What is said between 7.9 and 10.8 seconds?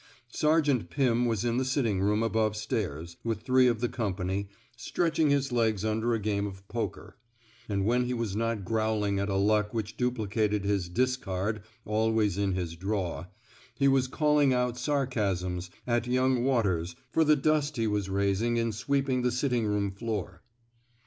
he was not growling at a luck which duplicated